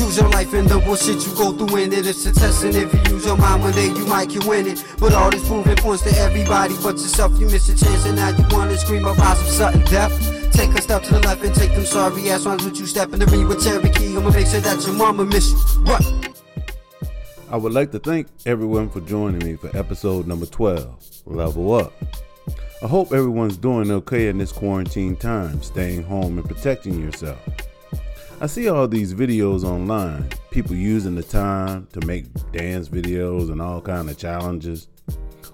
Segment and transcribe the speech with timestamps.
[0.00, 2.06] choose your life and the bullshit you go through in it.
[2.06, 4.66] It's a test, and if you use your mind one day, you might can win
[4.66, 4.82] it.
[4.98, 8.30] But all these proving points to everybody but yourself, you miss a chance, and now
[8.30, 10.12] you wanna scream about some sudden death.
[10.52, 13.12] Take a step to the left and take them sorry ass ones with you step
[13.12, 14.16] in the ring with Cherokee.
[14.16, 15.58] I'ma make sure that your mama miss you.
[15.84, 16.32] What?
[17.50, 21.92] I would like to thank everyone for joining me for episode number 12, Level Up.
[22.82, 27.38] I hope everyone's doing okay in this quarantine time, staying home and protecting yourself.
[28.42, 33.60] I see all these videos online, people using the time to make dance videos and
[33.60, 34.88] all kind of challenges.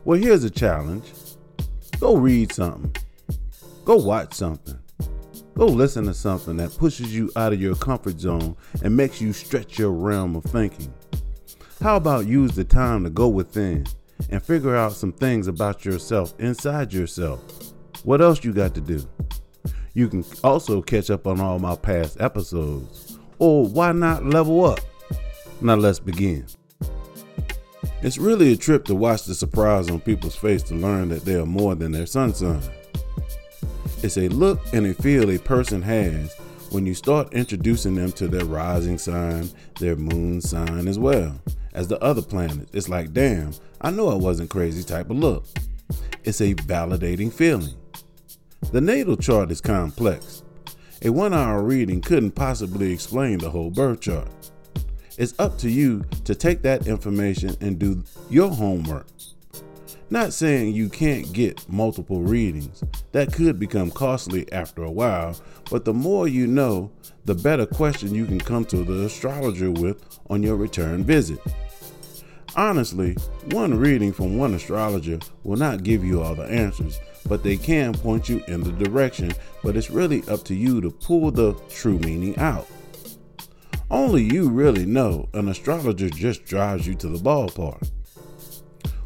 [0.04, 1.12] Well, here's a challenge.
[1.98, 2.94] Go read something.
[3.84, 4.78] Go watch something.
[5.56, 9.32] Go listen to something that pushes you out of your comfort zone and makes you
[9.32, 10.94] stretch your realm of thinking.
[11.82, 13.84] How about use the time to go within
[14.30, 17.40] and figure out some things about yourself inside yourself?
[18.04, 19.04] What else you got to do?
[19.96, 23.18] You can also catch up on all my past episodes.
[23.38, 24.80] Or why not level up?
[25.62, 26.44] Now let's begin.
[28.02, 31.36] It's really a trip to watch the surprise on people's face to learn that they
[31.36, 32.60] are more than their sun sign.
[34.02, 36.34] It's a look and a feel a person has
[36.72, 39.48] when you start introducing them to their rising sign,
[39.80, 41.40] their moon sign as well
[41.72, 42.70] as the other planets.
[42.74, 45.46] It's like, damn, I know I wasn't crazy type of look.
[46.22, 47.72] It's a validating feeling.
[48.72, 50.42] The natal chart is complex.
[51.02, 54.28] A one hour reading couldn't possibly explain the whole birth chart.
[55.16, 59.06] It's up to you to take that information and do your homework.
[60.10, 65.36] Not saying you can't get multiple readings, that could become costly after a while,
[65.70, 66.90] but the more you know,
[67.24, 71.38] the better question you can come to the astrologer with on your return visit.
[72.56, 73.16] Honestly,
[73.52, 77.92] one reading from one astrologer will not give you all the answers, but they can
[77.92, 79.32] point you in the direction,
[79.62, 82.66] but it's really up to you to pull the true meaning out.
[83.90, 87.88] Only you really know, an astrologer just drives you to the ballpark.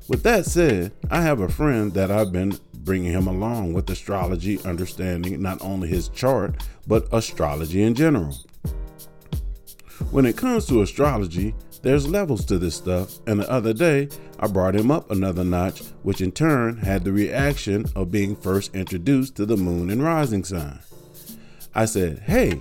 [0.08, 4.58] With that said, I have a friend that I've been bringing him along with astrology,
[4.64, 8.36] understanding not only his chart, but astrology in general.
[10.10, 14.08] When it comes to astrology, there's levels to this stuff, and the other day
[14.38, 18.74] I brought him up another notch, which in turn had the reaction of being first
[18.74, 20.78] introduced to the moon and rising sign.
[21.74, 22.60] I said, Hey,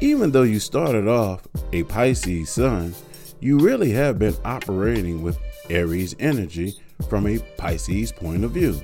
[0.00, 2.94] even though you started off a Pisces sun,
[3.40, 5.38] you really have been operating with
[5.70, 6.74] Aries energy
[7.08, 8.80] from a Pisces point of view.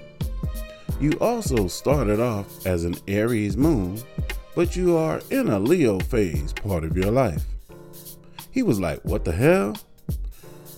[1.00, 4.03] You also started off as an Aries moon,
[4.55, 7.44] but you are in a Leo phase part of your life.
[8.50, 9.77] He was like, What the hell?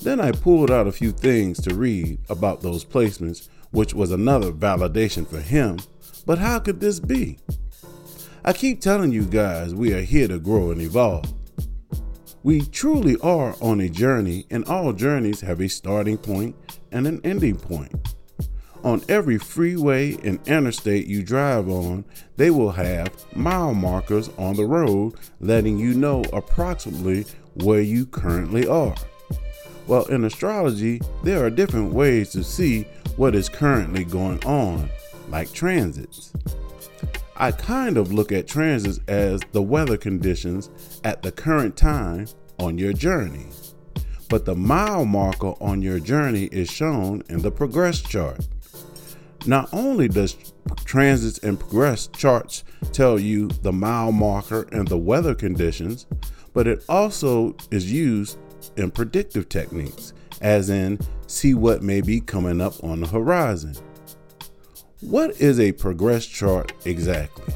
[0.02, 4.50] Then I pulled out a few things to read about those placements, which was another
[4.50, 5.78] validation for him.
[6.26, 7.38] But how could this be?
[8.44, 11.32] I keep telling you guys we are here to grow and evolve.
[12.42, 16.56] We truly are on a journey, and all journeys have a starting point
[16.90, 17.92] and an ending point.
[18.82, 22.04] On every freeway and interstate you drive on,
[22.36, 27.24] they will have mile markers on the road letting you know approximately
[27.54, 28.94] where you currently are.
[29.86, 32.86] Well, in astrology, there are different ways to see
[33.16, 34.88] what is currently going on,
[35.28, 36.32] like transits.
[37.36, 40.70] I kind of look at transits as the weather conditions
[41.02, 42.26] at the current time
[42.58, 43.46] on your journey.
[44.28, 48.46] But the mile marker on your journey is shown in the progress chart.
[49.44, 50.36] Not only does
[50.84, 56.06] transits and progress charts tell you the mile marker and the weather conditions,
[56.52, 58.38] but it also is used
[58.76, 63.74] in predictive techniques, as in see what may be coming up on the horizon.
[65.00, 67.54] What is a progress chart exactly?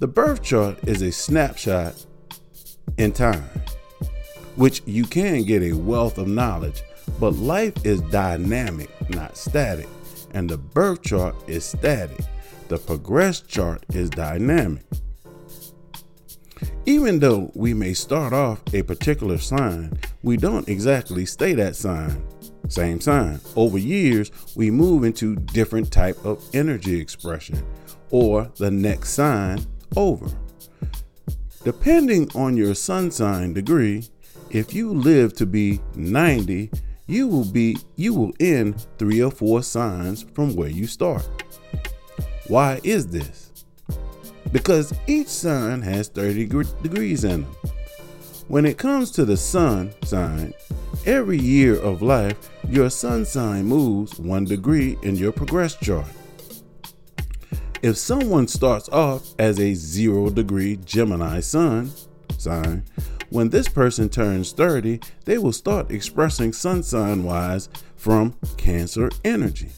[0.00, 1.94] The birth chart is a snapshot
[2.96, 3.48] in time,
[4.56, 6.82] which you can get a wealth of knowledge,
[7.20, 9.88] but life is dynamic, not static,
[10.32, 12.20] and the birth chart is static.
[12.68, 14.84] The progress chart is dynamic.
[16.86, 22.22] Even though we may start off a particular sign, we don't exactly stay that sign.
[22.68, 23.40] Same sign.
[23.56, 27.64] Over years, we move into different type of energy expression
[28.10, 29.64] or the next sign
[29.96, 30.28] over.
[31.64, 34.04] Depending on your sun sign degree,
[34.50, 36.70] if you live to be 90,
[37.06, 41.28] you will be you will end 3 or 4 signs from where you start.
[42.46, 43.49] Why is this?
[44.52, 46.46] Because each sign has 30
[46.82, 47.56] degrees in them.
[48.48, 50.52] When it comes to the sun sign,
[51.06, 56.06] every year of life, your sun sign moves one degree in your progress chart.
[57.82, 61.92] If someone starts off as a zero degree Gemini sun
[62.38, 62.84] sign,
[63.30, 69.70] When this person turns 30, they will start expressing sun sign wise from Cancer energy.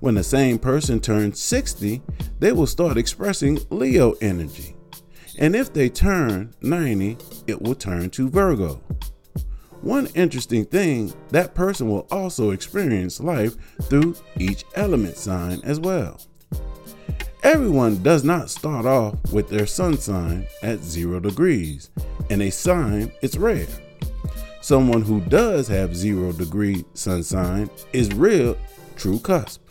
[0.00, 2.00] When the same person turns 60,
[2.38, 4.74] they will start expressing Leo energy.
[5.38, 8.82] And if they turn 90, it will turn to Virgo.
[9.82, 16.18] One interesting thing, that person will also experience life through each element sign as well.
[17.42, 21.90] Everyone does not start off with their sun sign at zero degrees,
[22.30, 23.66] and a sign is rare.
[24.62, 28.56] Someone who does have zero degree sun sign is real
[28.96, 29.69] true cusp.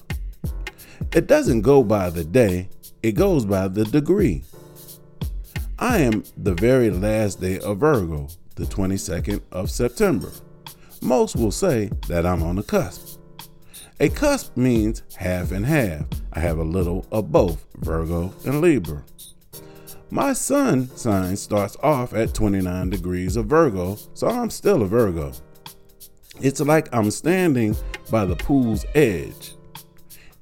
[1.13, 2.69] It doesn't go by the day,
[3.01, 4.43] it goes by the degree.
[5.77, 10.31] I am the very last day of Virgo, the 22nd of September.
[11.01, 13.19] Most will say that I'm on the cusp.
[14.01, 16.05] A cusp means half and half.
[16.33, 19.03] I have a little of both, Virgo and Libra.
[20.11, 25.33] My sun sign starts off at 29 degrees of Virgo, so I'm still a Virgo.
[26.41, 27.75] It's like I'm standing
[28.09, 29.53] by the pool's edge.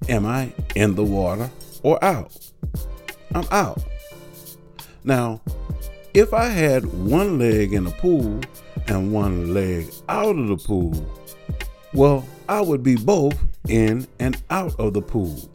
[0.09, 1.49] Am I in the water
[1.83, 2.35] or out?
[3.33, 3.83] I'm out.
[5.03, 5.41] Now,
[6.13, 8.41] if I had one leg in the pool
[8.87, 10.93] and one leg out of the pool,
[11.93, 15.49] well, I would be both in and out of the pool.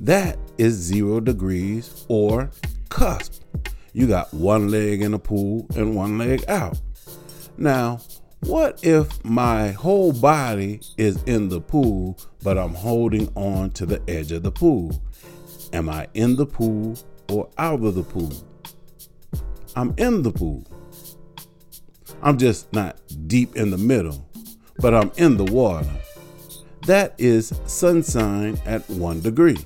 [0.00, 2.50] That is zero degrees or
[2.88, 3.42] cusp.
[3.92, 6.80] You got one leg in the pool and one leg out.
[7.56, 8.00] Now,
[8.46, 14.02] what if my whole body is in the pool, but I'm holding on to the
[14.08, 15.02] edge of the pool?
[15.72, 16.98] Am I in the pool
[17.30, 18.32] or out of the pool?
[19.76, 20.64] I'm in the pool.
[22.22, 24.28] I'm just not deep in the middle,
[24.78, 25.90] but I'm in the water.
[26.86, 29.58] That is sun sign at one degree.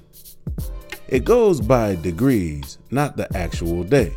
[1.09, 4.15] It goes by degrees, not the actual day.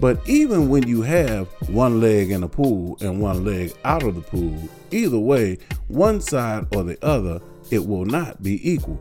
[0.00, 4.14] But even when you have one leg in a pool and one leg out of
[4.14, 5.58] the pool, either way,
[5.88, 8.98] one side or the other, it will not be equal.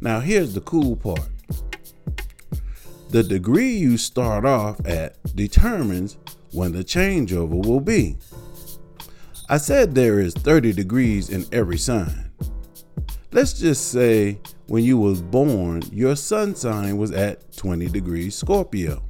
[0.00, 1.28] Now, here's the cool part
[3.10, 6.16] the degree you start off at determines
[6.50, 8.16] when the changeover will be.
[9.48, 12.32] I said there is 30 degrees in every sign.
[13.30, 19.02] Let's just say when you was born, your sun sign was at 20 degrees Scorpio.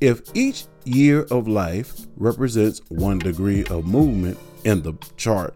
[0.00, 5.54] If each year of life represents one degree of movement in the chart,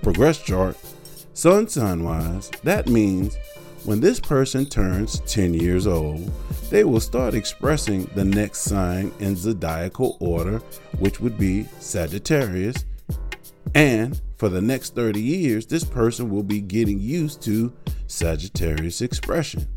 [0.00, 0.78] progress chart,
[1.34, 3.36] sun sign wise, that means
[3.84, 6.32] when this person turns 10 years old,
[6.70, 10.60] they will start expressing the next sign in zodiacal order,
[10.98, 12.86] which would be Sagittarius.
[13.74, 17.74] And for the next 30 years, this person will be getting used to
[18.06, 19.68] Sagittarius expression.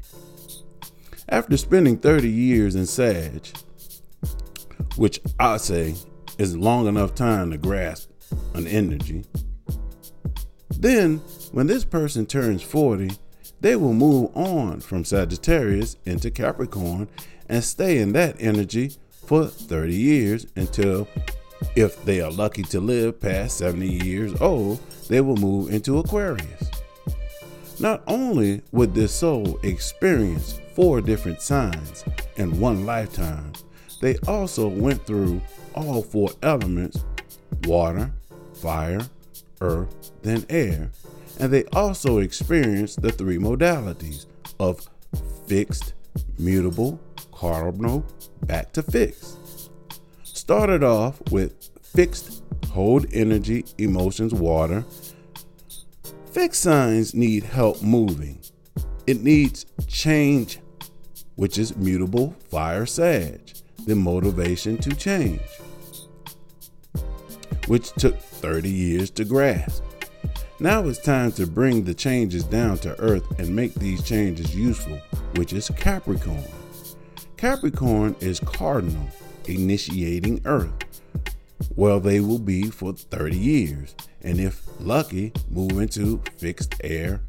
[1.27, 3.45] After spending 30 years in Sag,
[4.95, 5.95] which I say
[6.37, 8.09] is long enough time to grasp
[8.53, 9.25] an energy,
[10.77, 11.17] then
[11.51, 13.11] when this person turns 40,
[13.61, 17.09] they will move on from Sagittarius into Capricorn
[17.49, 18.93] and stay in that energy
[19.25, 21.07] for 30 years until,
[21.75, 24.79] if they are lucky to live past 70 years old,
[25.09, 26.71] they will move into Aquarius.
[27.79, 32.03] Not only would this soul experience four different signs
[32.37, 33.53] in one lifetime,
[34.01, 35.41] they also went through
[35.75, 37.03] all four elements
[37.63, 38.11] water,
[38.53, 39.01] fire,
[39.61, 40.89] earth, then air
[41.39, 44.25] and they also experienced the three modalities
[44.59, 44.87] of
[45.47, 45.93] fixed,
[46.37, 46.99] mutable,
[47.31, 48.05] cardinal,
[48.45, 49.37] back to fixed.
[50.23, 54.83] Started off with fixed, hold energy, emotions, water.
[56.31, 58.39] Fixed signs need help moving.
[59.07, 60.59] It needs change,
[61.35, 63.53] which is mutable, fire, sag,
[63.89, 65.41] the motivation to change,
[67.65, 69.83] which took 30 years to grasp.
[70.59, 74.99] Now it's time to bring the changes down to earth and make these changes useful,
[75.37, 76.43] which is Capricorn.
[77.35, 79.09] Capricorn is cardinal,
[79.47, 80.71] initiating earth.
[81.75, 87.21] Well, they will be for 30 years, and if lucky, move into fixed air,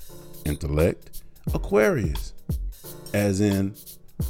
[0.45, 1.23] intellect,
[1.55, 2.35] Aquarius.
[3.15, 3.75] As in,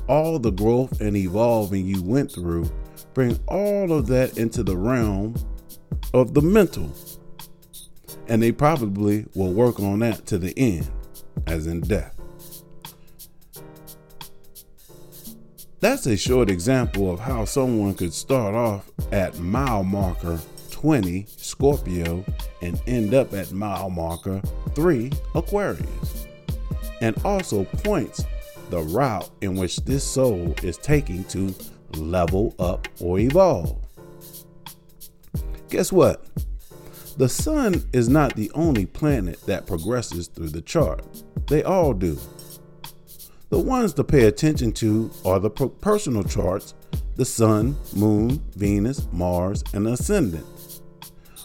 [0.09, 2.71] all the growth and evolving you went through,
[3.15, 5.35] bring all of that into the realm
[6.15, 6.93] of the mental
[8.31, 10.89] and they probably will work on that to the end,
[11.49, 12.15] as in death.
[15.81, 20.39] That's a short example of how someone could start off at mile marker
[20.71, 22.25] 20 Scorpio
[22.63, 24.41] and end up at mile marker
[24.75, 26.27] 3 Aquarius,
[27.01, 28.25] and also points
[28.71, 31.55] the route in which this soul is taking to
[31.97, 33.77] level up or evolve.
[35.69, 36.25] Guess what?
[37.17, 41.05] The sun is not the only planet that progresses through the chart.
[41.49, 42.19] They all do.
[43.51, 46.75] The ones to pay attention to are the personal charts
[47.17, 50.47] the Sun, Moon, Venus, Mars, and Ascendant.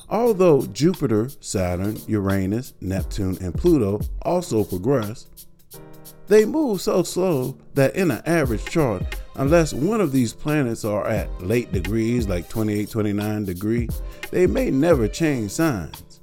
[0.07, 5.27] Although Jupiter, Saturn, Uranus, Neptune, and Pluto also progress,
[6.27, 9.03] they move so slow that in an average chart,
[9.35, 13.87] unless one of these planets are at late degrees like 28, 29 degree,
[14.31, 16.19] they may never change signs.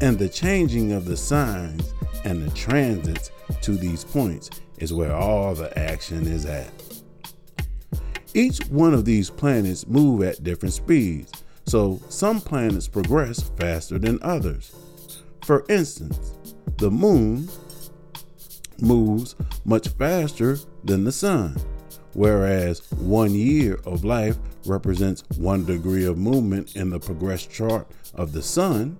[0.00, 1.92] And the changing of the signs
[2.24, 3.30] and the transits
[3.62, 6.72] to these points is where all the action is at.
[8.34, 11.32] Each one of these planets move at different speeds,
[11.66, 14.72] so some planets progress faster than others.
[15.44, 16.34] For instance,
[16.76, 17.48] the moon
[18.80, 21.56] moves much faster than the sun,
[22.14, 28.32] whereas one year of life represents one degree of movement in the progress chart of
[28.32, 28.98] the sun.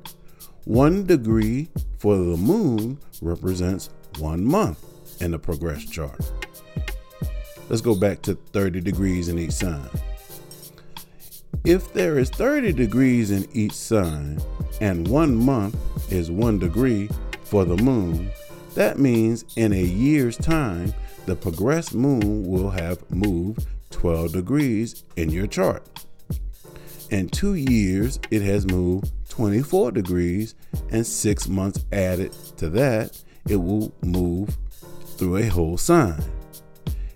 [0.65, 1.69] One degree
[1.99, 4.85] for the moon represents one month
[5.21, 6.21] in the progress chart.
[7.69, 9.89] Let's go back to 30 degrees in each sign.
[11.65, 14.41] If there is 30 degrees in each sign
[14.81, 15.77] and one month
[16.13, 17.11] is one degree
[17.43, 18.31] for the moon,
[18.79, 20.95] that means in a year's time,
[21.27, 25.85] the progressed moon will have moved 12 degrees in your chart.
[27.11, 30.55] In two years, it has moved 24 degrees,
[30.93, 34.57] and six months added to that, it will move
[35.17, 36.23] through a whole sign.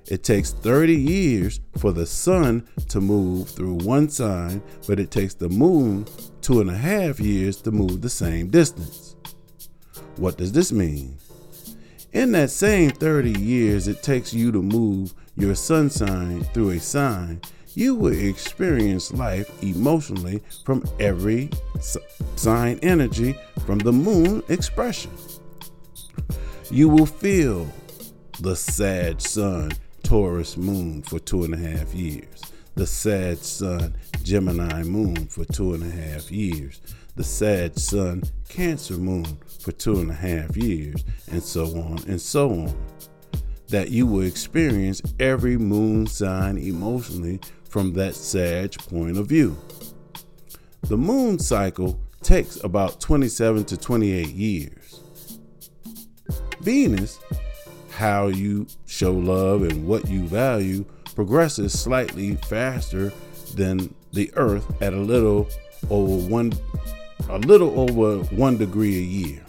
[0.09, 5.35] It takes 30 years for the sun to move through one sign, but it takes
[5.35, 6.07] the moon
[6.40, 9.14] two and a half years to move the same distance.
[10.16, 11.19] What does this mean?
[12.12, 16.78] In that same 30 years it takes you to move your sun sign through a
[16.78, 17.40] sign,
[17.75, 21.49] you will experience life emotionally from every
[22.37, 25.11] sign energy from the moon expression.
[26.71, 27.66] You will feel
[28.40, 32.42] the Sag Sun Taurus moon for two and a half years,
[32.75, 36.83] the Sag Sun Gemini moon for two and a half years,
[37.14, 39.26] the Sag Sun Cancer moon
[39.61, 42.87] for two and a half years, and so on and so on.
[43.69, 49.57] That you will experience every moon sign emotionally from that Sag point of view.
[50.83, 55.00] The moon cycle takes about 27 to 28 years.
[56.61, 57.19] Venus
[57.92, 63.12] how you show love and what you value progresses slightly faster
[63.54, 65.49] than the earth at a little
[65.90, 66.52] over one
[67.28, 69.44] a little over one degree a year.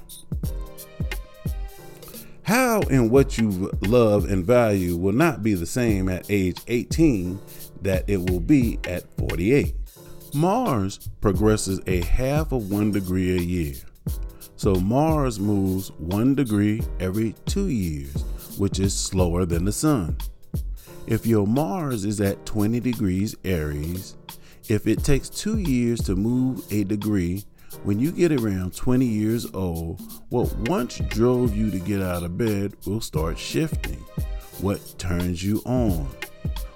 [2.44, 7.40] How and what you love and value will not be the same at age 18
[7.82, 9.76] that it will be at 48
[10.34, 13.76] mars progresses a half of one degree a year.
[14.56, 18.24] So mars moves one degree every two years
[18.58, 20.18] which is slower than the sun.
[21.08, 24.16] If your Mars is at 20 degrees Aries,
[24.70, 27.44] if it takes two years to move a degree,
[27.84, 32.38] when you get around 20 years old, what once drove you to get out of
[32.38, 34.04] bed will start shifting.
[34.62, 36.08] What turns you on,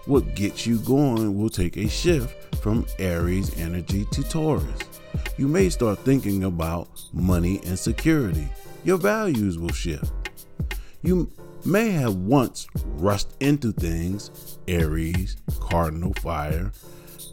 [0.05, 4.79] what gets you going will take a shift from Aries energy to Taurus.
[5.37, 8.47] You may start thinking about money and security.
[8.83, 10.11] Your values will shift.
[11.03, 11.31] You
[11.65, 16.71] may have once rushed into things, Aries, Cardinal Fire.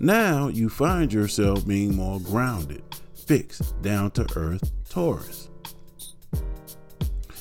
[0.00, 2.82] Now you find yourself being more grounded,
[3.26, 5.50] fixed, down to earth, Taurus.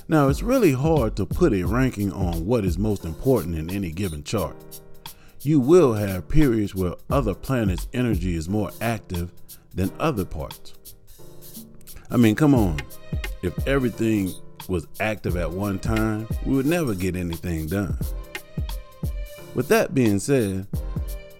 [0.07, 3.91] Now it's really hard to put a ranking on what is most important in any
[3.91, 4.55] given chart.
[5.41, 9.31] You will have periods where other planets' energy is more active
[9.73, 10.73] than other parts.
[12.09, 12.79] I mean, come on.
[13.41, 14.31] If everything
[14.69, 17.97] was active at one time, we would never get anything done.
[19.55, 20.67] With that being said,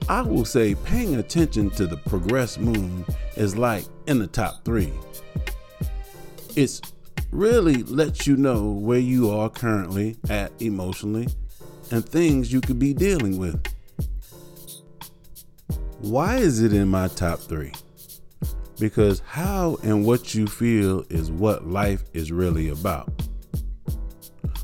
[0.10, 4.94] I will say paying attention to the progress moon is like in the top three.
[6.56, 6.82] It's
[7.32, 11.28] really lets you know where you are currently at emotionally
[11.92, 13.62] and things you could be dealing with.
[16.00, 17.72] Why is it in my top three?
[18.80, 23.10] because how and what you feel is what life is really about.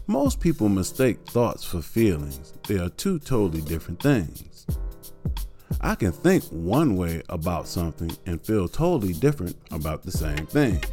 [0.08, 4.44] Most people mistake thoughts for feelings, they are two totally different things.
[5.82, 10.84] I can think one way about something and feel totally different about the same thing.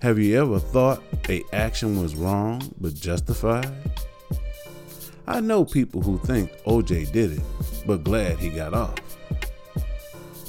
[0.00, 3.72] Have you ever thought a action was wrong but justified?
[5.26, 7.42] I know people who think OJ did it,
[7.86, 8.98] but glad he got off.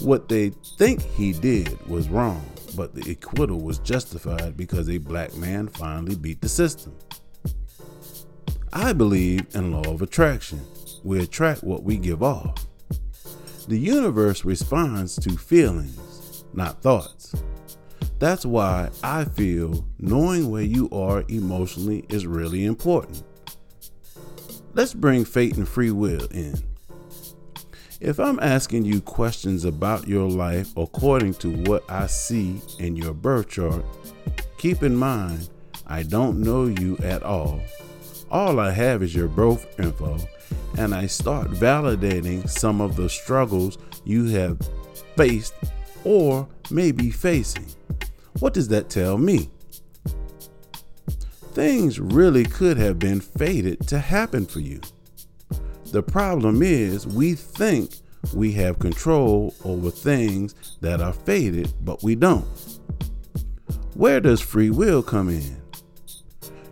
[0.01, 5.35] What they think he did was wrong, but the acquittal was justified because a black
[5.35, 6.95] man finally beat the system.
[8.71, 10.61] I believe in law of attraction.
[11.03, 12.67] We attract what we give off.
[13.69, 17.35] The universe responds to feelings, not thoughts.
[18.17, 23.23] That's why I feel knowing where you are emotionally is really important.
[24.73, 26.55] Let's bring fate and free will in.
[28.01, 33.13] If I'm asking you questions about your life according to what I see in your
[33.13, 33.85] birth chart,
[34.57, 35.47] keep in mind
[35.85, 37.61] I don't know you at all.
[38.31, 40.19] All I have is your birth info,
[40.77, 44.59] and I start validating some of the struggles you have
[45.17, 45.55] faced
[46.03, 47.65] or may be facing.
[48.39, 49.49] What does that tell me?
[51.53, 54.79] Things really could have been fated to happen for you.
[55.91, 57.95] The problem is, we think
[58.35, 62.45] we have control over things that are fated, but we don't.
[63.95, 65.57] Where does free will come in?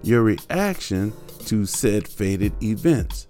[0.03, 1.11] Your reaction
[1.47, 3.27] to said fated events.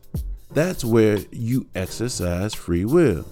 [0.51, 3.25] That's where you exercise free will.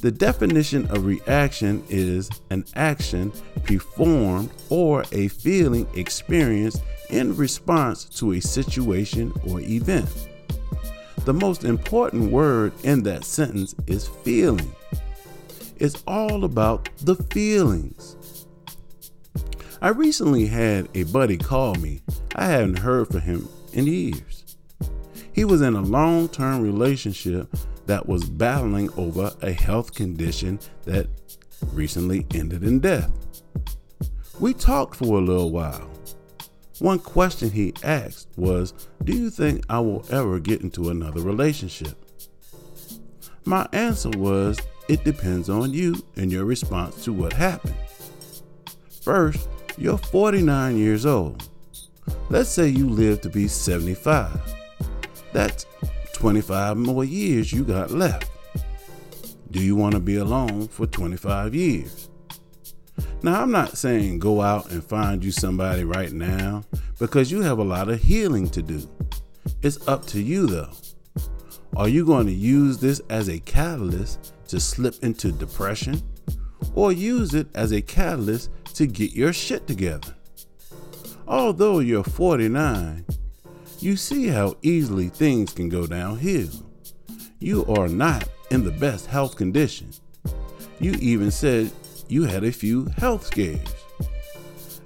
[0.00, 8.32] The definition of reaction is an action performed or a feeling experienced in response to
[8.32, 10.28] a situation or event.
[11.24, 14.74] The most important word in that sentence is feeling.
[15.76, 18.16] It's all about the feelings.
[19.80, 22.00] I recently had a buddy call me.
[22.34, 24.56] I hadn't heard from him in years.
[25.32, 27.54] He was in a long term relationship
[27.84, 31.06] that was battling over a health condition that
[31.72, 33.10] recently ended in death.
[34.40, 35.90] We talked for a little while.
[36.78, 38.72] One question he asked was,
[39.04, 41.96] Do you think I will ever get into another relationship?
[43.44, 47.76] My answer was, It depends on you and your response to what happened.
[49.02, 51.48] First, you're 49 years old.
[52.28, 54.54] Let's say you live to be 75.
[55.32, 55.66] That's
[56.14, 58.30] 25 more years you got left.
[59.50, 62.08] Do you want to be alone for 25 years?
[63.22, 66.64] Now, I'm not saying go out and find you somebody right now
[66.98, 68.88] because you have a lot of healing to do.
[69.62, 70.70] It's up to you though.
[71.76, 76.02] Are you going to use this as a catalyst to slip into depression
[76.74, 80.15] or use it as a catalyst to get your shit together?
[81.28, 83.04] Although you're 49,
[83.80, 86.50] you see how easily things can go downhill.
[87.40, 89.90] You are not in the best health condition.
[90.78, 91.72] You even said
[92.08, 93.74] you had a few health scares.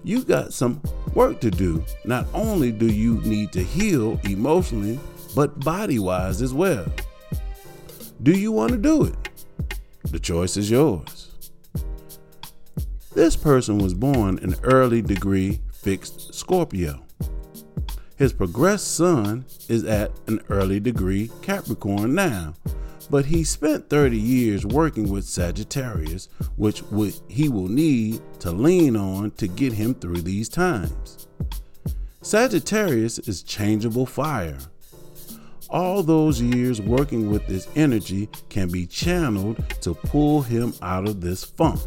[0.02, 0.80] You got some
[1.14, 1.84] work to do.
[2.06, 4.98] Not only do you need to heal emotionally,
[5.34, 6.86] but body wise as well.
[8.22, 9.28] Do you want to do it?
[10.04, 11.32] The choice is yours.
[13.14, 17.04] This person was born an early degree fixed Scorpio.
[18.16, 22.54] His progressed sun is at an early degree Capricorn now,
[23.08, 26.82] but he spent 30 years working with Sagittarius, which
[27.28, 31.28] he will need to lean on to get him through these times.
[32.22, 34.58] Sagittarius is changeable fire.
[35.70, 41.22] All those years working with this energy can be channeled to pull him out of
[41.22, 41.80] this funk.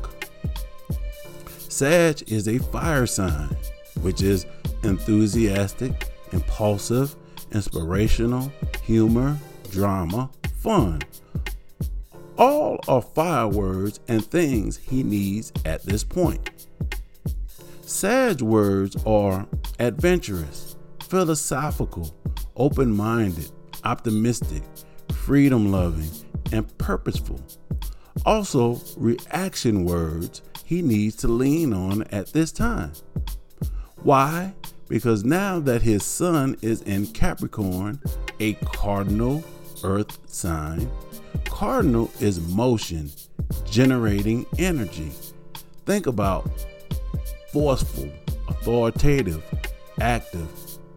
[1.69, 3.55] Sag is a fire sign,
[4.01, 4.45] which is
[4.83, 7.15] enthusiastic, impulsive,
[7.51, 8.51] inspirational,
[8.83, 9.37] humor,
[9.71, 11.01] drama, fun.
[12.37, 16.49] All are fire words and things he needs at this point.
[17.81, 19.47] Sag words are
[19.79, 22.15] adventurous, philosophical,
[22.55, 23.51] open minded,
[23.83, 24.63] optimistic,
[25.11, 26.09] freedom loving,
[26.51, 27.39] and purposeful.
[28.25, 32.93] Also, reaction words he needs to lean on at this time.
[34.03, 34.53] Why?
[34.89, 38.01] Because now that his sun is in Capricorn,
[38.39, 39.43] a cardinal
[39.83, 40.89] earth sign,
[41.45, 43.11] cardinal is motion,
[43.65, 45.11] generating energy.
[45.85, 46.49] Think about
[47.53, 48.09] forceful,
[48.49, 49.41] authoritative,
[50.01, 50.49] active,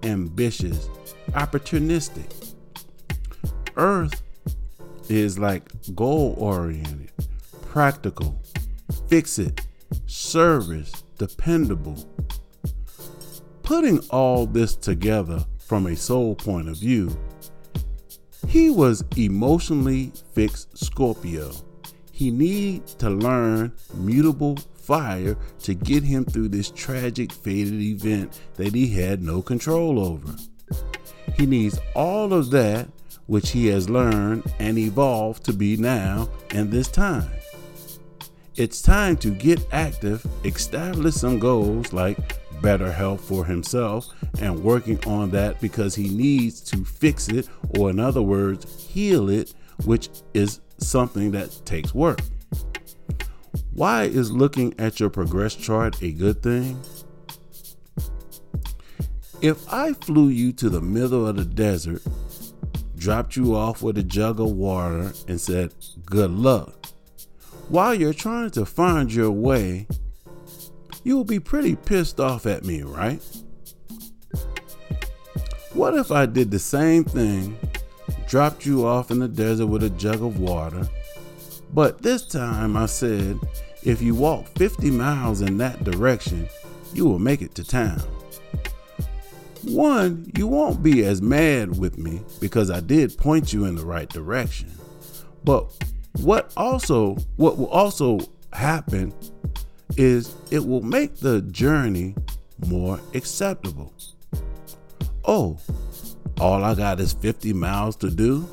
[0.02, 0.88] ambitious,
[1.28, 2.54] opportunistic.
[3.76, 4.22] Earth
[5.08, 5.62] is like
[5.94, 7.12] goal oriented,
[7.62, 8.42] practical,
[9.08, 9.60] fix it,
[10.06, 11.96] service, dependable.
[13.66, 17.18] Putting all this together from a soul point of view,
[18.46, 21.50] he was emotionally fixed Scorpio.
[22.12, 28.72] He needs to learn mutable fire to get him through this tragic fated event that
[28.72, 30.36] he had no control over.
[31.34, 32.86] He needs all of that
[33.26, 37.28] which he has learned and evolved to be now in this time.
[38.54, 44.08] It's time to get active, establish some goals like better health for himself
[44.40, 49.28] and working on that because he needs to fix it, or in other words, heal
[49.28, 52.20] it, which is something that takes work.
[53.72, 56.80] Why is looking at your progress chart a good thing?
[59.42, 62.02] If I flew you to the middle of the desert,
[62.96, 65.74] dropped you off with a jug of water, and said,
[66.06, 66.86] Good luck,
[67.68, 69.86] while you're trying to find your way,
[71.06, 73.22] you will be pretty pissed off at me, right?
[75.72, 77.56] What if I did the same thing,
[78.26, 80.88] dropped you off in the desert with a jug of water,
[81.72, 83.38] but this time I said,
[83.84, 86.48] if you walk 50 miles in that direction,
[86.92, 88.02] you will make it to town.
[89.62, 93.86] One, you won't be as mad with me because I did point you in the
[93.86, 94.72] right direction.
[95.44, 95.72] But
[96.14, 98.18] what also what will also
[98.52, 99.14] happen
[99.96, 102.14] is it will make the journey
[102.66, 103.92] more acceptable.
[105.24, 105.58] Oh,
[106.40, 108.48] all I got is 50 miles to do?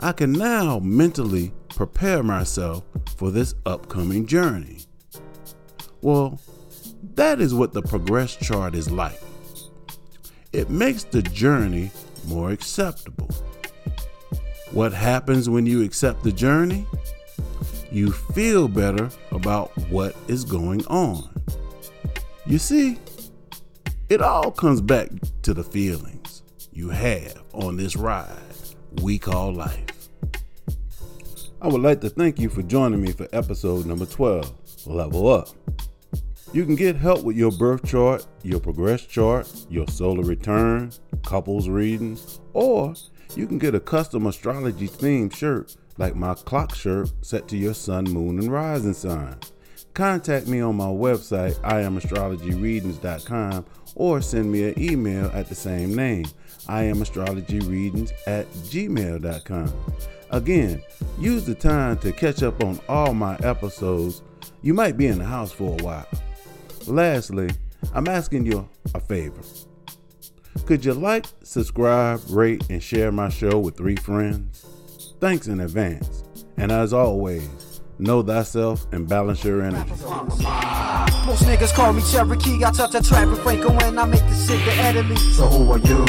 [0.00, 2.84] I can now mentally prepare myself
[3.16, 4.80] for this upcoming journey.
[6.02, 6.40] Well,
[7.14, 9.20] that is what the progress chart is like
[10.54, 11.90] it makes the journey
[12.28, 13.28] more acceptable.
[14.70, 16.86] What happens when you accept the journey?
[17.94, 21.28] You feel better about what is going on.
[22.44, 22.98] You see,
[24.08, 25.10] it all comes back
[25.42, 28.34] to the feelings you have on this ride
[29.00, 30.08] we call life.
[31.62, 35.50] I would like to thank you for joining me for episode number 12 Level Up.
[36.52, 40.90] You can get help with your birth chart, your progress chart, your solar return,
[41.24, 42.18] couples reading,
[42.54, 42.94] or
[43.36, 47.74] you can get a custom astrology themed shirt like my clock shirt set to your
[47.74, 49.36] sun, moon, and rising sign.
[49.94, 56.24] Contact me on my website, iamastrologyreadings.com, or send me an email at the same name,
[56.66, 59.72] iamastrologyreadings at gmail.com.
[60.30, 60.82] Again,
[61.18, 64.22] use the time to catch up on all my episodes.
[64.62, 66.08] You might be in the house for a while.
[66.88, 67.50] Lastly,
[67.92, 69.42] I'm asking you a favor.
[70.66, 74.66] Could you like, subscribe, rate, and share my show with three friends?
[75.24, 76.22] Thanks in advance.
[76.58, 79.88] And as always, know thyself and balance your energy.
[79.88, 82.62] Most niggas call me Cherokee.
[82.62, 85.16] I touch a track with Franco when I make the shit to Italy.
[85.32, 86.04] So who are you?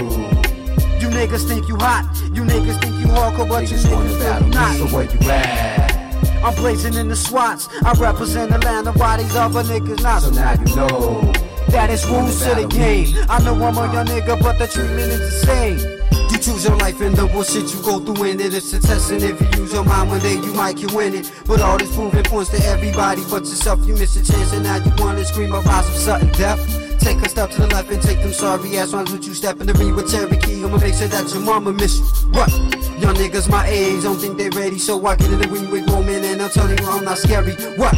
[1.00, 2.14] You niggas think you hot.
[2.34, 4.76] You niggas think you hardcore, but you niggas think you not.
[4.76, 6.44] So where you at?
[6.44, 7.70] I'm blazing in the swats.
[7.86, 10.24] I represent Atlanta, why these other niggas not?
[10.24, 11.32] So now you know.
[11.70, 13.16] That is rules to the game.
[13.30, 15.95] I know I'm a young nigga, but the treatment is the same.
[16.36, 18.54] You choose your life and the bullshit you go through in it.
[18.54, 21.16] It's a test, and if you use your mind one day, you might can win
[21.16, 21.32] it.
[21.48, 23.88] But all this proving points to everybody but yourself.
[23.88, 26.95] You miss a chance, and now you wanna scream about some sudden death.
[27.00, 29.62] Take a step to the left and take them sorry ass ones with you step
[29.62, 30.64] in the ring with Cherokee.
[30.64, 32.06] I'ma make sure that your mama miss you.
[32.32, 32.52] What?
[33.00, 35.90] Young niggas my age don't think they ready, so I get in the ring with
[35.90, 37.54] Roman and I'm telling you I'm not scary.
[37.78, 37.94] What?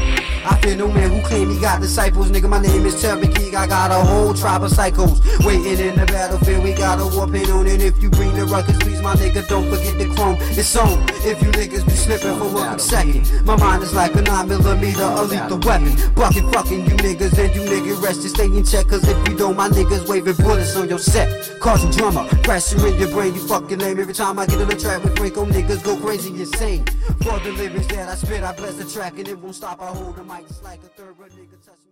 [0.50, 2.32] I fear no man who claim he got disciples.
[2.32, 3.56] Nigga, my name is Cherokee.
[3.56, 6.64] I got a whole tribe of psychos waiting in the battlefield.
[6.64, 7.82] We got a war paint on it.
[7.82, 10.38] If you bring the ruckus, please, my nigga, don't forget the chrome.
[10.40, 11.04] It's on.
[11.28, 15.04] If you niggas be slipping for one second, my mind is like a 9 millimeter,
[15.04, 15.94] a lethal weapon.
[16.16, 18.87] Bucking fucking you niggas and you niggas rest to stay in check.
[18.88, 21.60] Cause if you don't, my niggas waving bullets on your set.
[21.60, 23.34] Causing drama, crashing in your brain.
[23.34, 24.00] You fucking lame.
[24.00, 26.86] Every time I get on the track with Franco, niggas go crazy insane.
[27.22, 29.82] For the lyrics that I spit, I bless the track and it won't stop.
[29.82, 31.87] I hold the mic just like a third nigga touch me.